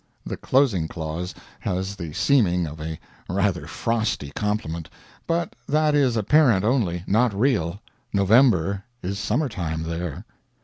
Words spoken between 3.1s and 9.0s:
rather frosty compliment, but that is apparent only, not real. November